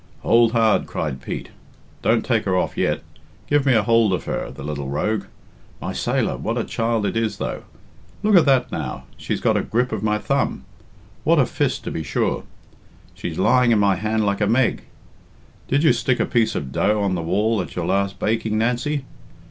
[0.23, 1.49] "Hould hard," cried Pete;
[2.01, 3.03] "don't take her off yet.
[3.47, 5.25] Give me a hould of her, the lil rogue.
[5.79, 6.37] My sailor!
[6.37, 7.65] What a child it is, though!
[8.23, 9.03] Look at that, now.
[9.15, 10.65] She's got a grip of my thumb.
[11.23, 12.45] What a fist, to be sure!
[13.15, 14.85] It's lying in my hand like a meg.
[15.67, 19.05] Did you stick a piece of dough on the wall at your last baking, Nancy?